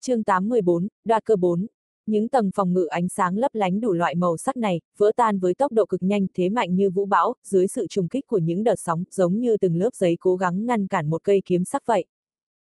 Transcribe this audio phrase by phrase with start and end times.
[0.00, 1.66] chương 814, đoạt cơ 4.
[2.06, 5.38] Những tầng phòng ngự ánh sáng lấp lánh đủ loại màu sắc này, vỡ tan
[5.38, 8.38] với tốc độ cực nhanh thế mạnh như vũ bão, dưới sự trùng kích của
[8.38, 11.64] những đợt sóng, giống như từng lớp giấy cố gắng ngăn cản một cây kiếm
[11.64, 12.04] sắc vậy.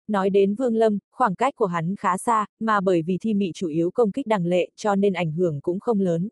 [0.08, 3.52] Nói đến Vương Lâm, khoảng cách của hắn khá xa, mà bởi vì thi mị
[3.56, 6.30] chủ yếu công kích đằng lệ cho nên ảnh hưởng cũng không lớn.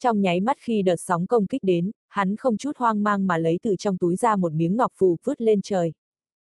[0.00, 3.38] Trong nháy mắt khi đợt sóng công kích đến, hắn không chút hoang mang mà
[3.38, 5.92] lấy từ trong túi ra một miếng ngọc phù vứt lên trời.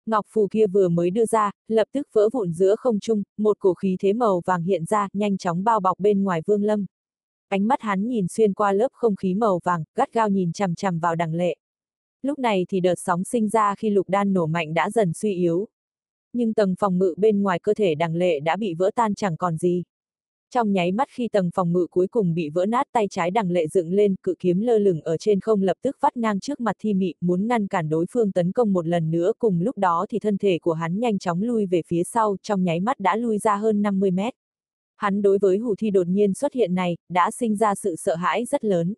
[0.06, 3.60] Ngọc phù kia vừa mới đưa ra, lập tức vỡ vụn giữa không trung, một
[3.60, 6.86] cổ khí thế màu vàng hiện ra, nhanh chóng bao bọc bên ngoài Vương Lâm.
[7.48, 10.76] Ánh mắt hắn nhìn xuyên qua lớp không khí màu vàng, gắt gao nhìn chằm
[10.76, 11.56] chằm vào đằng lệ.
[12.22, 15.34] Lúc này thì đợt sóng sinh ra khi lục đan nổ mạnh đã dần suy
[15.34, 15.68] yếu.
[16.34, 19.38] Nhưng tầng phòng ngự bên ngoài cơ thể đằng lệ đã bị vỡ tan chẳng
[19.38, 19.84] còn gì.
[20.54, 23.52] Trong nháy mắt khi tầng phòng ngự cuối cùng bị vỡ nát tay trái đằng
[23.52, 26.60] lệ dựng lên, cự kiếm lơ lửng ở trên không lập tức vắt ngang trước
[26.60, 29.78] mặt thi mị, muốn ngăn cản đối phương tấn công một lần nữa cùng lúc
[29.78, 33.00] đó thì thân thể của hắn nhanh chóng lui về phía sau, trong nháy mắt
[33.00, 34.34] đã lui ra hơn 50 mét.
[34.96, 38.16] Hắn đối với hủ thi đột nhiên xuất hiện này, đã sinh ra sự sợ
[38.16, 38.94] hãi rất lớn.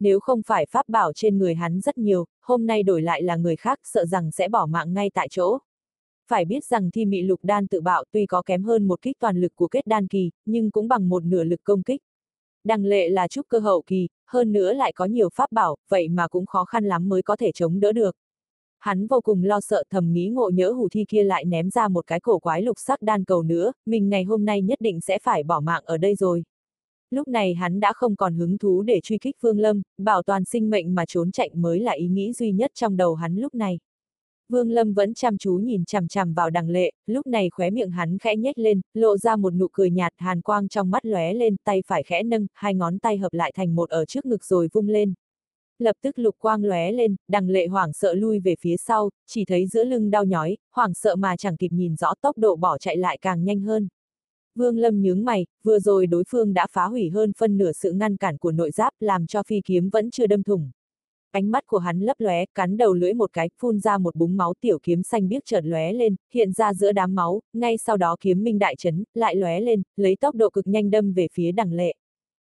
[0.00, 3.36] Nếu không phải pháp bảo trên người hắn rất nhiều, hôm nay đổi lại là
[3.36, 5.58] người khác sợ rằng sẽ bỏ mạng ngay tại chỗ.
[6.30, 9.16] Phải biết rằng thi mị lục đan tự bạo tuy có kém hơn một kích
[9.20, 12.02] toàn lực của kết đan kỳ, nhưng cũng bằng một nửa lực công kích.
[12.64, 16.08] Đằng lệ là trúc cơ hậu kỳ, hơn nữa lại có nhiều pháp bảo, vậy
[16.08, 18.16] mà cũng khó khăn lắm mới có thể chống đỡ được.
[18.78, 21.88] Hắn vô cùng lo sợ thầm nghĩ ngộ nhỡ hủ thi kia lại ném ra
[21.88, 25.00] một cái cổ quái lục sắc đan cầu nữa, mình ngày hôm nay nhất định
[25.00, 26.44] sẽ phải bỏ mạng ở đây rồi.
[27.10, 30.44] Lúc này hắn đã không còn hứng thú để truy kích Vương Lâm, bảo toàn
[30.44, 33.54] sinh mệnh mà trốn chạy mới là ý nghĩ duy nhất trong đầu hắn lúc
[33.54, 33.78] này.
[34.50, 37.90] Vương Lâm vẫn chăm chú nhìn chằm chằm vào đằng lệ, lúc này khóe miệng
[37.90, 41.34] hắn khẽ nhếch lên, lộ ra một nụ cười nhạt hàn quang trong mắt lóe
[41.34, 44.44] lên, tay phải khẽ nâng, hai ngón tay hợp lại thành một ở trước ngực
[44.44, 45.14] rồi vung lên.
[45.78, 49.44] Lập tức lục quang lóe lên, đằng lệ hoảng sợ lui về phía sau, chỉ
[49.44, 52.78] thấy giữa lưng đau nhói, hoảng sợ mà chẳng kịp nhìn rõ tốc độ bỏ
[52.78, 53.88] chạy lại càng nhanh hơn.
[54.54, 57.92] Vương Lâm nhướng mày, vừa rồi đối phương đã phá hủy hơn phân nửa sự
[57.92, 60.70] ngăn cản của nội giáp làm cho phi kiếm vẫn chưa đâm thủng
[61.30, 64.36] ánh mắt của hắn lấp lóe, cắn đầu lưỡi một cái, phun ra một búng
[64.36, 67.96] máu tiểu kiếm xanh biếc chợt lóe lên, hiện ra giữa đám máu, ngay sau
[67.96, 71.28] đó kiếm minh đại chấn, lại lóe lên, lấy tốc độ cực nhanh đâm về
[71.32, 71.94] phía đằng lệ.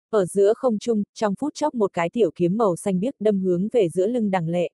[0.09, 3.39] Ở giữa không trung, trong phút chốc một cái tiểu kiếm màu xanh biếc đâm
[3.39, 4.69] hướng về giữa lưng đằng lệ.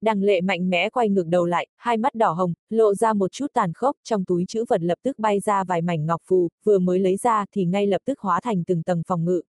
[0.00, 3.32] Đằng lệ mạnh mẽ quay ngược đầu lại, hai mắt đỏ hồng, lộ ra một
[3.32, 6.48] chút tàn khốc, trong túi chữ vật lập tức bay ra vài mảnh ngọc phù,
[6.64, 9.42] vừa mới lấy ra thì ngay lập tức hóa thành từng tầng phòng ngự,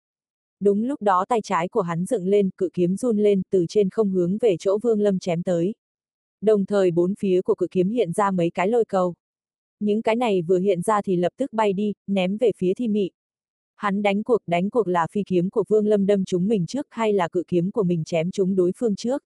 [0.60, 3.90] Đúng lúc đó tay trái của hắn dựng lên, cự kiếm run lên, từ trên
[3.90, 5.76] không hướng về chỗ Vương Lâm chém tới.
[6.42, 9.16] Đồng thời bốn phía của cự kiếm hiện ra mấy cái lôi cầu.
[9.80, 12.88] Những cái này vừa hiện ra thì lập tức bay đi, ném về phía thi
[12.88, 13.12] mị.
[13.76, 16.88] Hắn đánh cuộc, đánh cuộc là phi kiếm của Vương Lâm đâm chúng mình trước
[16.90, 19.24] hay là cự kiếm của mình chém chúng đối phương trước.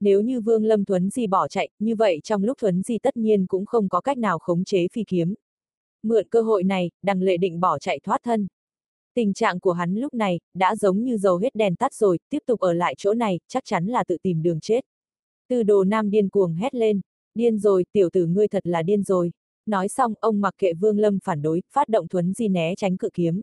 [0.00, 3.16] Nếu như Vương Lâm Thuấn Di bỏ chạy, như vậy trong lúc Thuấn Di tất
[3.16, 5.34] nhiên cũng không có cách nào khống chế phi kiếm.
[6.02, 8.46] Mượn cơ hội này, đằng lệ định bỏ chạy thoát thân.
[9.14, 12.38] Tình trạng của hắn lúc này, đã giống như dầu hết đèn tắt rồi, tiếp
[12.46, 14.84] tục ở lại chỗ này, chắc chắn là tự tìm đường chết.
[15.48, 17.00] Từ đồ nam điên cuồng hét lên,
[17.34, 19.32] điên rồi, tiểu tử ngươi thật là điên rồi.
[19.66, 22.96] Nói xong, ông mặc kệ Vương Lâm phản đối, phát động thuấn di né tránh
[22.96, 23.40] cự kiếm.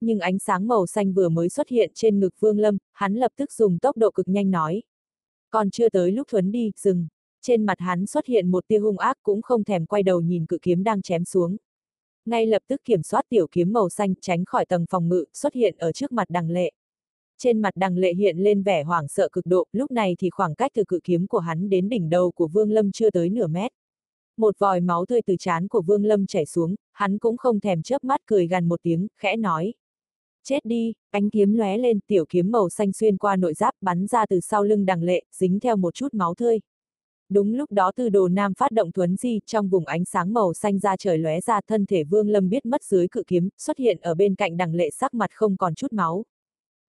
[0.00, 3.32] Nhưng ánh sáng màu xanh vừa mới xuất hiện trên ngực Vương Lâm, hắn lập
[3.36, 4.82] tức dùng tốc độ cực nhanh nói.
[5.50, 7.06] Còn chưa tới lúc thuấn đi, dừng.
[7.42, 10.46] Trên mặt hắn xuất hiện một tia hung ác cũng không thèm quay đầu nhìn
[10.46, 11.56] cự kiếm đang chém xuống
[12.26, 15.54] ngay lập tức kiểm soát tiểu kiếm màu xanh tránh khỏi tầng phòng ngự, xuất
[15.54, 16.72] hiện ở trước mặt đằng lệ.
[17.38, 20.54] Trên mặt đằng lệ hiện lên vẻ hoảng sợ cực độ, lúc này thì khoảng
[20.54, 23.46] cách từ cự kiếm của hắn đến đỉnh đầu của Vương Lâm chưa tới nửa
[23.46, 23.72] mét.
[24.36, 27.82] Một vòi máu tươi từ trán của Vương Lâm chảy xuống, hắn cũng không thèm
[27.82, 29.74] chớp mắt cười gần một tiếng, khẽ nói.
[30.44, 34.06] Chết đi, ánh kiếm lóe lên, tiểu kiếm màu xanh xuyên qua nội giáp bắn
[34.06, 36.60] ra từ sau lưng đằng lệ, dính theo một chút máu tươi.
[37.28, 40.54] Đúng lúc đó tư đồ nam phát động thuấn di, trong vùng ánh sáng màu
[40.54, 43.78] xanh ra trời lóe ra thân thể vương lâm biết mất dưới cự kiếm, xuất
[43.78, 46.24] hiện ở bên cạnh đằng lệ sắc mặt không còn chút máu.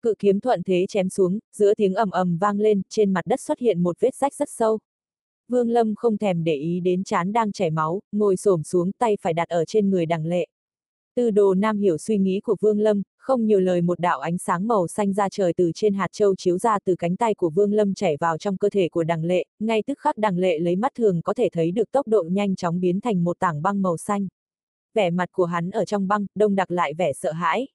[0.01, 3.41] Cự kiếm thuận thế chém xuống, giữa tiếng ầm ầm vang lên, trên mặt đất
[3.41, 4.79] xuất hiện một vết rách rất sâu.
[5.47, 9.17] Vương Lâm không thèm để ý đến chán đang chảy máu, ngồi xổm xuống tay
[9.22, 10.47] phải đặt ở trên người đằng lệ.
[11.15, 14.37] Tư đồ nam hiểu suy nghĩ của Vương Lâm, không nhiều lời một đạo ánh
[14.37, 17.49] sáng màu xanh ra trời từ trên hạt châu chiếu ra từ cánh tay của
[17.49, 20.59] Vương Lâm chảy vào trong cơ thể của đằng lệ, ngay tức khắc đằng lệ
[20.59, 23.61] lấy mắt thường có thể thấy được tốc độ nhanh chóng biến thành một tảng
[23.61, 24.28] băng màu xanh.
[24.93, 27.67] Vẻ mặt của hắn ở trong băng, đông đặc lại vẻ sợ hãi.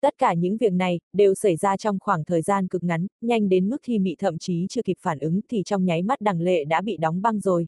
[0.00, 3.48] Tất cả những việc này, đều xảy ra trong khoảng thời gian cực ngắn, nhanh
[3.48, 6.40] đến mức thi mị thậm chí chưa kịp phản ứng thì trong nháy mắt đằng
[6.40, 7.66] lệ đã bị đóng băng rồi.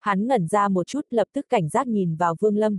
[0.00, 2.78] Hắn ngẩn ra một chút lập tức cảnh giác nhìn vào Vương Lâm.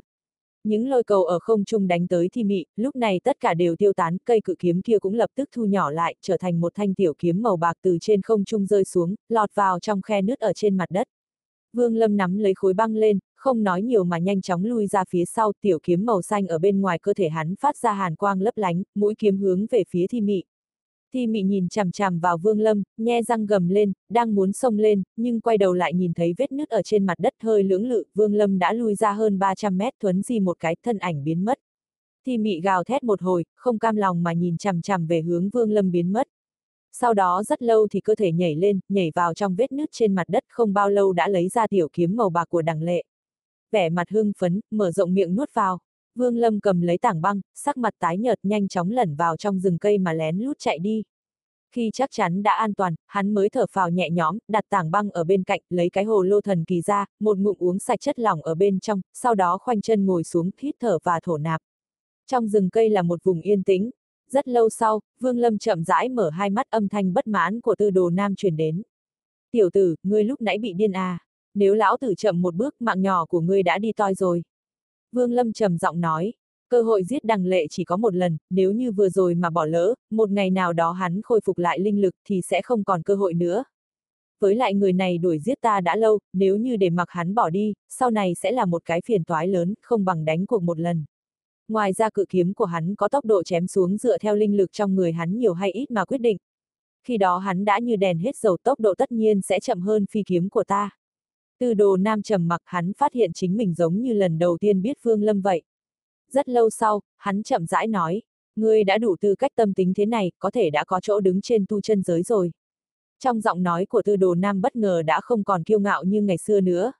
[0.66, 3.76] Những lôi cầu ở không trung đánh tới thi mị, lúc này tất cả đều
[3.76, 6.72] tiêu tán, cây cự kiếm kia cũng lập tức thu nhỏ lại, trở thành một
[6.76, 10.22] thanh tiểu kiếm màu bạc từ trên không trung rơi xuống, lọt vào trong khe
[10.22, 11.08] nứt ở trên mặt đất.
[11.74, 15.04] Vương Lâm nắm lấy khối băng lên, không nói nhiều mà nhanh chóng lui ra
[15.10, 18.16] phía sau, tiểu kiếm màu xanh ở bên ngoài cơ thể hắn phát ra hàn
[18.16, 20.44] quang lấp lánh, mũi kiếm hướng về phía thi mị.
[21.13, 24.78] Thi mị nhìn chằm chằm vào Vương Lâm, nhe răng gầm lên, đang muốn xông
[24.78, 27.86] lên, nhưng quay đầu lại nhìn thấy vết nứt ở trên mặt đất hơi lưỡng
[27.86, 31.24] lự, Vương Lâm đã lui ra hơn 300 mét thuấn di một cái, thân ảnh
[31.24, 31.60] biến mất.
[32.25, 35.50] Thi mị gào thét một hồi, không cam lòng mà nhìn chằm chằm về hướng
[35.50, 36.28] Vương Lâm biến mất.
[36.92, 40.16] Sau đó rất lâu thì cơ thể nhảy lên, nhảy vào trong vết nứt trên
[40.16, 43.04] mặt đất không bao lâu đã lấy ra tiểu kiếm màu bạc của đằng lệ.
[43.72, 45.80] Vẻ mặt hưng phấn, mở rộng miệng nuốt vào.
[46.16, 49.60] Vương Lâm cầm lấy tảng băng, sắc mặt tái nhợt nhanh chóng lẩn vào trong
[49.60, 51.04] rừng cây mà lén lút chạy đi.
[51.72, 55.10] Khi chắc chắn đã an toàn, hắn mới thở phào nhẹ nhõm, đặt tảng băng
[55.10, 58.20] ở bên cạnh, lấy cái hồ lô thần kỳ ra, một ngụm uống sạch chất
[58.20, 61.62] lỏng ở bên trong, sau đó khoanh chân ngồi xuống, hít thở và thổ nạp.
[62.28, 63.90] Trong rừng cây là một vùng yên tĩnh.
[64.30, 67.76] Rất lâu sau, Vương Lâm chậm rãi mở hai mắt âm thanh bất mãn của
[67.76, 68.82] tư đồ nam truyền đến.
[69.52, 71.20] Tiểu tử, ngươi lúc nãy bị điên à?
[71.54, 74.44] Nếu lão tử chậm một bước, mạng nhỏ của ngươi đã đi toi rồi.
[75.16, 76.34] Vương Lâm trầm giọng nói,
[76.70, 79.66] cơ hội giết đằng lệ chỉ có một lần, nếu như vừa rồi mà bỏ
[79.66, 83.04] lỡ, một ngày nào đó hắn khôi phục lại linh lực thì sẽ không còn
[83.04, 83.64] cơ hội nữa.
[84.40, 87.50] Với lại người này đuổi giết ta đã lâu, nếu như để mặc hắn bỏ
[87.50, 90.80] đi, sau này sẽ là một cái phiền toái lớn, không bằng đánh cuộc một
[90.80, 91.06] lần.
[91.68, 94.72] Ngoài ra cự kiếm của hắn có tốc độ chém xuống dựa theo linh lực
[94.72, 96.38] trong người hắn nhiều hay ít mà quyết định.
[97.04, 100.06] Khi đó hắn đã như đèn hết dầu tốc độ tất nhiên sẽ chậm hơn
[100.06, 100.90] phi kiếm của ta.
[101.60, 104.81] Từ đồ nam trầm mặc hắn phát hiện chính mình giống như lần đầu tiên
[104.81, 105.62] biết Phương Lâm vậy.
[106.31, 108.22] Rất lâu sau, hắn chậm rãi nói,
[108.56, 111.42] ngươi đã đủ tư cách tâm tính thế này, có thể đã có chỗ đứng
[111.42, 112.52] trên tu chân giới rồi.
[113.19, 116.22] Trong giọng nói của tư đồ nam bất ngờ đã không còn kiêu ngạo như
[116.22, 116.92] ngày xưa nữa.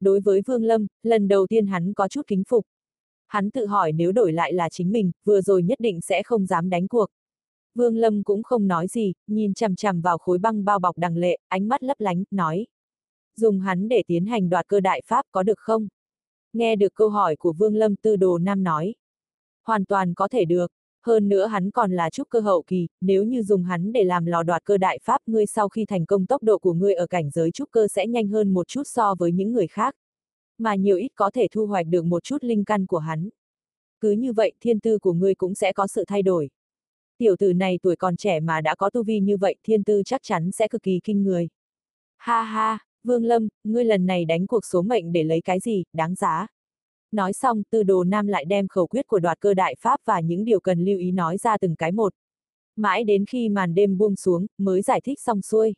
[0.00, 2.66] Đối với Vương Lâm, lần đầu tiên hắn có chút kính phục.
[3.26, 6.46] Hắn tự hỏi nếu đổi lại là chính mình, vừa rồi nhất định sẽ không
[6.46, 7.06] dám đánh cuộc.
[7.74, 11.16] Vương Lâm cũng không nói gì, nhìn chằm chằm vào khối băng bao bọc đằng
[11.16, 12.66] lệ, ánh mắt lấp lánh, nói.
[13.36, 15.88] Dùng hắn để tiến hành đoạt cơ đại pháp có được không?
[16.52, 18.94] Nghe được câu hỏi của Vương Lâm Tư Đồ Nam nói.
[19.66, 20.72] Hoàn toàn có thể được.
[21.06, 24.26] Hơn nữa hắn còn là trúc cơ hậu kỳ, nếu như dùng hắn để làm
[24.26, 27.06] lò đoạt cơ đại pháp ngươi sau khi thành công tốc độ của ngươi ở
[27.06, 29.94] cảnh giới trúc cơ sẽ nhanh hơn một chút so với những người khác.
[30.58, 33.28] Mà nhiều ít có thể thu hoạch được một chút linh căn của hắn.
[34.00, 36.50] Cứ như vậy thiên tư của ngươi cũng sẽ có sự thay đổi.
[37.18, 40.02] Tiểu tử này tuổi còn trẻ mà đã có tu vi như vậy thiên tư
[40.04, 41.48] chắc chắn sẽ cực kỳ kinh người.
[42.18, 45.84] Ha ha, Vương Lâm, ngươi lần này đánh cuộc số mệnh để lấy cái gì,
[45.92, 46.46] đáng giá.
[47.12, 50.20] Nói xong, tư đồ nam lại đem khẩu quyết của đoạt cơ đại pháp và
[50.20, 52.14] những điều cần lưu ý nói ra từng cái một.
[52.76, 55.74] Mãi đến khi màn đêm buông xuống, mới giải thích xong xuôi.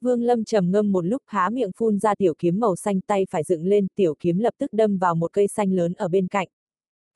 [0.00, 3.26] Vương Lâm trầm ngâm một lúc há miệng phun ra tiểu kiếm màu xanh tay
[3.30, 6.28] phải dựng lên, tiểu kiếm lập tức đâm vào một cây xanh lớn ở bên
[6.28, 6.48] cạnh.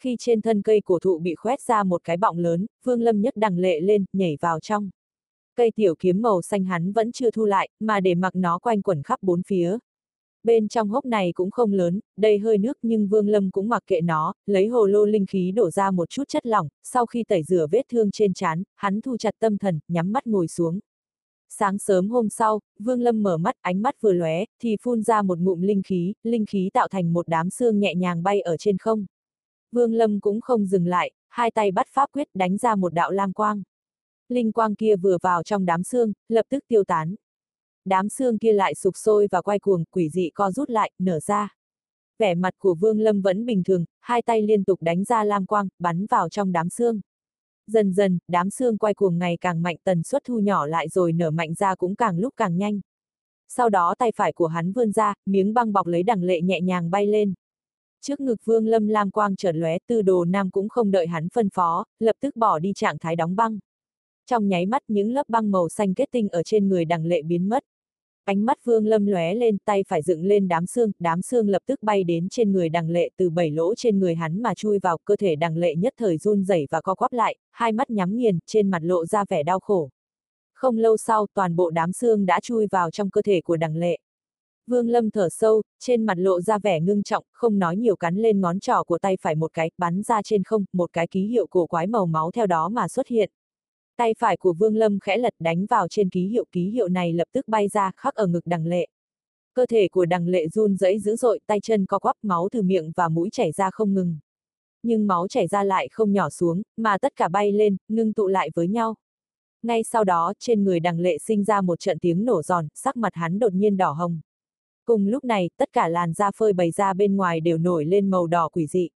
[0.03, 3.21] Khi trên thân cây cổ thụ bị khoét ra một cái bọng lớn, Vương Lâm
[3.21, 4.91] nhất đằng lệ lên, nhảy vào trong.
[5.56, 8.82] Cây tiểu kiếm màu xanh hắn vẫn chưa thu lại, mà để mặc nó quanh
[8.82, 9.79] quẩn khắp bốn phía.
[10.44, 13.82] Bên trong hốc này cũng không lớn, đầy hơi nước nhưng Vương Lâm cũng mặc
[13.87, 17.25] kệ nó, lấy hồ lô linh khí đổ ra một chút chất lỏng, sau khi
[17.29, 20.81] tẩy rửa vết thương trên trán, hắn thu chặt tâm thần, nhắm mắt ngồi xuống.
[21.49, 25.23] Sáng sớm hôm sau, Vương Lâm mở mắt, ánh mắt vừa lóe, thì phun ra
[25.23, 28.56] một ngụm linh khí, linh khí tạo thành một đám xương nhẹ nhàng bay ở
[28.56, 29.06] trên không.
[29.73, 33.11] Vương Lâm cũng không dừng lại, hai tay bắt pháp quyết đánh ra một đạo
[33.11, 33.62] lam quang.
[34.31, 37.15] Linh quang kia vừa vào trong đám xương, lập tức tiêu tán.
[37.85, 41.21] Đám xương kia lại sụp sôi và quay cuồng, quỷ dị co rút lại, nở
[41.21, 41.56] ra.
[42.19, 45.47] Vẻ mặt của Vương Lâm vẫn bình thường, hai tay liên tục đánh ra lam
[45.47, 47.00] quang, bắn vào trong đám xương.
[47.67, 51.13] Dần dần, đám xương quay cuồng ngày càng mạnh tần suất thu nhỏ lại rồi
[51.13, 52.81] nở mạnh ra cũng càng lúc càng nhanh.
[53.49, 56.60] Sau đó tay phải của hắn vươn ra, miếng băng bọc lấy đằng lệ nhẹ
[56.60, 57.34] nhàng bay lên.
[58.01, 61.29] Trước ngực Vương Lâm lam quang chợt lóe, tư đồ nam cũng không đợi hắn
[61.29, 63.58] phân phó, lập tức bỏ đi trạng thái đóng băng.
[64.31, 67.22] Trong nháy mắt những lớp băng màu xanh kết tinh ở trên người đằng lệ
[67.22, 67.65] biến mất.
[68.25, 71.63] Ánh mắt Vương Lâm lóe lên, tay phải dựng lên đám xương, đám xương lập
[71.67, 74.79] tức bay đến trên người đằng lệ từ bảy lỗ trên người hắn mà chui
[74.79, 77.91] vào cơ thể đằng lệ nhất thời run rẩy và co quắp lại, hai mắt
[77.91, 79.91] nhắm nghiền, trên mặt lộ ra vẻ đau khổ.
[80.55, 83.77] Không lâu sau, toàn bộ đám xương đã chui vào trong cơ thể của đằng
[83.77, 83.99] lệ.
[84.67, 88.17] Vương Lâm thở sâu, trên mặt lộ ra vẻ ngưng trọng, không nói nhiều cắn
[88.17, 91.27] lên ngón trỏ của tay phải một cái, bắn ra trên không, một cái ký
[91.27, 93.31] hiệu cổ quái màu máu theo đó mà xuất hiện.
[94.01, 97.13] Tay phải của Vương Lâm khẽ lật đánh vào trên ký hiệu ký hiệu này
[97.13, 98.89] lập tức bay ra khắc ở ngực đằng lệ.
[99.55, 102.63] Cơ thể của đằng lệ run rẩy dữ dội, tay chân co quắp máu từ
[102.63, 104.19] miệng và mũi chảy ra không ngừng.
[104.83, 108.27] Nhưng máu chảy ra lại không nhỏ xuống, mà tất cả bay lên, ngưng tụ
[108.27, 108.95] lại với nhau.
[109.63, 112.97] Ngay sau đó, trên người đằng lệ sinh ra một trận tiếng nổ giòn, sắc
[112.97, 114.21] mặt hắn đột nhiên đỏ hồng.
[114.85, 118.11] Cùng lúc này, tất cả làn da phơi bày ra bên ngoài đều nổi lên
[118.11, 118.89] màu đỏ quỷ dị.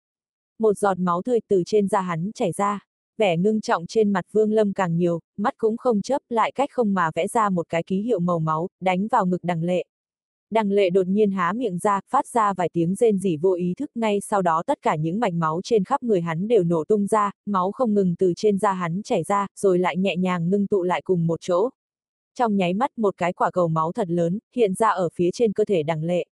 [0.59, 2.87] Một giọt máu tươi từ trên da hắn chảy ra
[3.19, 6.71] vẻ ngưng trọng trên mặt Vương Lâm càng nhiều, mắt cũng không chấp lại cách
[6.73, 9.85] không mà vẽ ra một cái ký hiệu màu máu, đánh vào ngực đằng lệ.
[10.51, 13.75] Đằng lệ đột nhiên há miệng ra, phát ra vài tiếng rên rỉ vô ý
[13.77, 16.85] thức ngay sau đó tất cả những mạch máu trên khắp người hắn đều nổ
[16.85, 20.51] tung ra, máu không ngừng từ trên da hắn chảy ra, rồi lại nhẹ nhàng
[20.51, 21.69] ngưng tụ lại cùng một chỗ.
[22.35, 25.53] Trong nháy mắt một cái quả cầu máu thật lớn, hiện ra ở phía trên
[25.53, 26.25] cơ thể đằng lệ.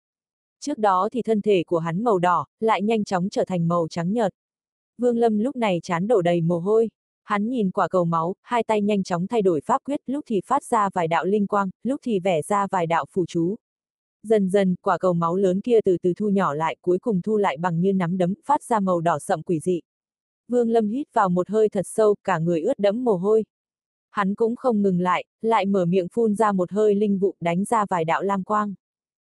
[0.59, 3.87] Trước đó thì thân thể của hắn màu đỏ, lại nhanh chóng trở thành màu
[3.89, 4.33] trắng nhợt.
[4.97, 6.89] Vương Lâm lúc này chán đổ đầy mồ hôi.
[7.23, 10.41] Hắn nhìn quả cầu máu, hai tay nhanh chóng thay đổi pháp quyết, lúc thì
[10.45, 13.55] phát ra vài đạo linh quang, lúc thì vẽ ra vài đạo phù chú.
[14.23, 17.37] Dần dần, quả cầu máu lớn kia từ từ thu nhỏ lại, cuối cùng thu
[17.37, 19.81] lại bằng như nắm đấm, phát ra màu đỏ sậm quỷ dị.
[20.47, 23.43] Vương Lâm hít vào một hơi thật sâu, cả người ướt đẫm mồ hôi.
[24.11, 27.65] Hắn cũng không ngừng lại, lại mở miệng phun ra một hơi linh vụ, đánh
[27.65, 28.73] ra vài đạo lam quang.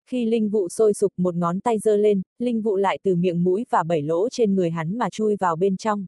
[0.10, 3.44] Khi linh vụ sôi sục một ngón tay giơ lên, linh vụ lại từ miệng
[3.44, 6.06] mũi và bảy lỗ trên người hắn mà chui vào bên trong.